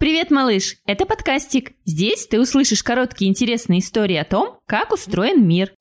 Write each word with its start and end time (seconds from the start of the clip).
Привет, 0.00 0.30
малыш! 0.30 0.76
Это 0.86 1.04
подкастик. 1.04 1.72
Здесь 1.84 2.26
ты 2.26 2.40
услышишь 2.40 2.82
короткие 2.82 3.28
интересные 3.28 3.80
истории 3.80 4.16
о 4.16 4.24
том, 4.24 4.56
как 4.64 4.94
устроен 4.94 5.46
мир. 5.46 5.74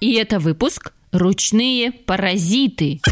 И 0.00 0.14
это 0.14 0.38
выпуск 0.38 0.94
«Ручные 1.12 1.92
паразиты». 1.92 3.02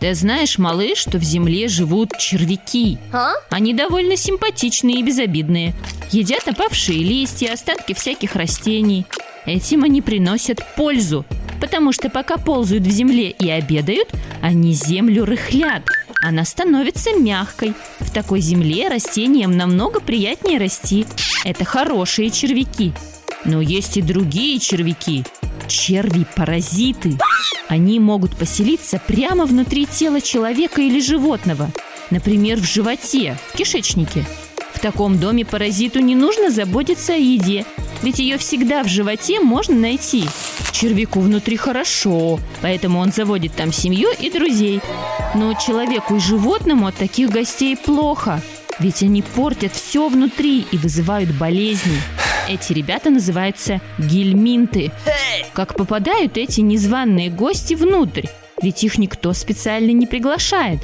Ты 0.00 0.14
знаешь, 0.14 0.58
малыш, 0.58 0.98
что 0.98 1.18
в 1.18 1.22
земле 1.22 1.68
живут 1.68 2.18
червяки? 2.18 2.98
А? 3.12 3.34
Они 3.50 3.72
довольно 3.72 4.16
симпатичные 4.16 4.96
и 4.96 5.04
безобидные. 5.04 5.74
Едят 6.10 6.48
опавшие 6.48 6.98
листья, 7.04 7.52
остатки 7.52 7.92
всяких 7.92 8.34
растений. 8.34 9.06
Этим 9.46 9.84
они 9.84 10.02
приносят 10.02 10.58
пользу, 10.74 11.24
потому 11.60 11.92
что 11.92 12.10
пока 12.10 12.36
ползают 12.36 12.84
в 12.84 12.90
земле 12.90 13.30
и 13.30 13.48
обедают, 13.50 14.08
они 14.40 14.72
землю 14.72 15.24
рыхлят. 15.24 15.82
Она 16.22 16.44
становится 16.44 17.12
мягкой. 17.12 17.74
В 18.00 18.10
такой 18.10 18.40
земле 18.40 18.88
растениям 18.88 19.56
намного 19.56 20.00
приятнее 20.00 20.58
расти. 20.58 21.06
Это 21.44 21.64
хорошие 21.64 22.30
червяки. 22.30 22.92
Но 23.44 23.60
есть 23.60 23.96
и 23.96 24.02
другие 24.02 24.58
червяки. 24.58 25.24
Черви-паразиты. 25.66 27.16
Они 27.68 28.00
могут 28.00 28.36
поселиться 28.36 29.00
прямо 29.06 29.46
внутри 29.46 29.86
тела 29.86 30.20
человека 30.20 30.82
или 30.82 31.00
животного. 31.00 31.70
Например, 32.10 32.58
в 32.58 32.64
животе, 32.64 33.38
в 33.48 33.56
кишечнике. 33.56 34.26
В 34.74 34.80
таком 34.80 35.18
доме 35.18 35.44
паразиту 35.44 36.00
не 36.00 36.14
нужно 36.14 36.50
заботиться 36.50 37.14
о 37.14 37.16
еде, 37.16 37.64
ведь 38.02 38.18
ее 38.18 38.38
всегда 38.38 38.82
в 38.82 38.88
животе 38.88 39.40
можно 39.40 39.74
найти. 39.74 40.24
Червяку 40.72 41.20
внутри 41.20 41.56
хорошо, 41.56 42.40
поэтому 42.62 43.00
он 43.00 43.12
заводит 43.12 43.54
там 43.54 43.72
семью 43.72 44.10
и 44.18 44.30
друзей. 44.30 44.80
Но 45.34 45.54
человеку 45.54 46.16
и 46.16 46.20
животному 46.20 46.86
от 46.86 46.96
таких 46.96 47.30
гостей 47.30 47.76
плохо, 47.76 48.40
ведь 48.78 49.02
они 49.02 49.22
портят 49.22 49.72
все 49.72 50.08
внутри 50.08 50.66
и 50.70 50.76
вызывают 50.78 51.30
болезни. 51.30 51.98
Эти 52.48 52.72
ребята 52.72 53.10
называются 53.10 53.80
гельминты. 53.98 54.90
Как 55.52 55.76
попадают 55.76 56.36
эти 56.36 56.60
незваные 56.60 57.30
гости 57.30 57.74
внутрь? 57.74 58.26
Ведь 58.62 58.82
их 58.82 58.98
никто 58.98 59.32
специально 59.32 59.90
не 59.90 60.06
приглашает. 60.06 60.80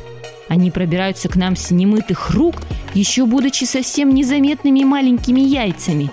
Они 0.48 0.70
пробираются 0.70 1.28
к 1.28 1.36
нам 1.36 1.56
с 1.56 1.70
немытых 1.70 2.30
рук, 2.30 2.56
еще 2.94 3.26
будучи 3.26 3.64
совсем 3.64 4.14
незаметными 4.14 4.84
маленькими 4.84 5.40
яйцами. 5.40 6.10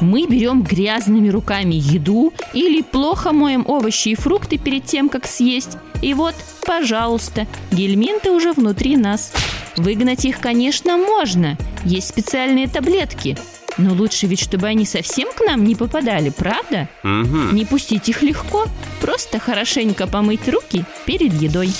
Мы 0.00 0.26
берем 0.26 0.62
грязными 0.62 1.28
руками 1.28 1.74
еду 1.74 2.32
или 2.52 2.82
плохо 2.82 3.32
моем 3.32 3.64
овощи 3.68 4.10
и 4.10 4.14
фрукты 4.14 4.58
перед 4.58 4.84
тем, 4.84 5.08
как 5.08 5.26
съесть. 5.26 5.78
И 6.00 6.14
вот, 6.14 6.34
пожалуйста, 6.66 7.46
гельминты 7.70 8.30
уже 8.30 8.52
внутри 8.52 8.96
нас. 8.96 9.32
Выгнать 9.76 10.24
их, 10.24 10.40
конечно, 10.40 10.96
можно. 10.96 11.56
Есть 11.84 12.08
специальные 12.08 12.68
таблетки. 12.68 13.38
Но 13.78 13.94
лучше 13.94 14.26
ведь, 14.26 14.40
чтобы 14.40 14.66
они 14.66 14.84
совсем 14.84 15.28
к 15.32 15.40
нам 15.40 15.64
не 15.64 15.74
попадали, 15.74 16.30
правда? 16.30 16.88
Угу. 17.02 17.52
Не 17.52 17.64
пустить 17.64 18.08
их 18.08 18.22
легко. 18.22 18.66
Просто 19.00 19.38
хорошенько 19.38 20.06
помыть 20.06 20.48
руки 20.48 20.84
перед 21.06 21.32
едой. 21.32 21.70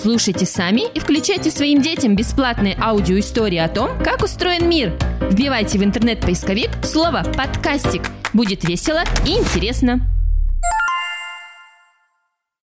Слушайте 0.00 0.46
сами 0.46 0.90
и 0.94 0.98
включайте 0.98 1.50
своим 1.50 1.82
детям 1.82 2.16
бесплатные 2.16 2.74
аудиоистории 2.80 3.58
о 3.58 3.68
том, 3.68 3.90
как 4.02 4.22
устроен 4.22 4.66
мир. 4.66 4.96
Вбивайте 5.20 5.78
в 5.78 5.84
интернет-поисковик 5.84 6.70
слово 6.82 7.22
«подкастик». 7.36 8.04
Будет 8.32 8.66
весело 8.66 9.02
и 9.26 9.32
интересно. 9.32 10.00